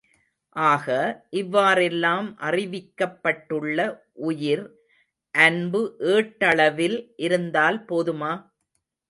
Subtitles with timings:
[0.55, 0.85] ஆக,
[1.31, 3.77] இவ்வாறெல்லாம் அறிவிக்கப்பட்டுள்ள
[4.29, 4.65] உயிர்
[5.35, 5.81] அன்பு
[6.13, 8.33] ஏட்டளவில் இருந்தால் போதுமா?